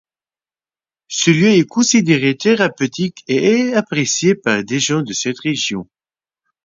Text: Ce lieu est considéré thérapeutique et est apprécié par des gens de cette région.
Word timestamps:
Ce 1.09 1.29
lieu 1.29 1.49
est 1.51 1.67
considéré 1.67 2.35
thérapeutique 2.35 3.23
et 3.27 3.35
est 3.67 3.75
apprécié 3.75 4.33
par 4.33 4.63
des 4.63 4.79
gens 4.79 5.03
de 5.03 5.13
cette 5.13 5.37
région. 5.41 5.87